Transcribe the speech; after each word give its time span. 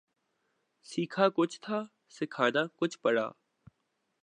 سیکھا 0.85 1.27
کچھ 1.35 1.59
تھا 1.61 1.79
سکھانا 2.09 2.63
کچھ 2.75 2.97
پڑا 3.01 3.27